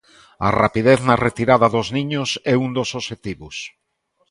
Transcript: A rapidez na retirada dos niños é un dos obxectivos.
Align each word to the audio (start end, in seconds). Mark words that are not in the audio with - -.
A 0.47 0.49
rapidez 0.61 0.99
na 1.07 1.15
retirada 1.27 1.67
dos 1.75 1.87
niños 1.97 2.29
é 2.51 2.53
un 2.65 2.69
dos 2.77 2.89
obxectivos. 2.99 3.55